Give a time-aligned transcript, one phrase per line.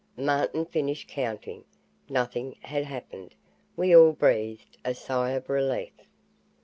[0.17, 1.63] Martin finished counting.
[2.09, 3.35] Nothing had happened.
[3.77, 5.91] We all breathed a sigh of relief.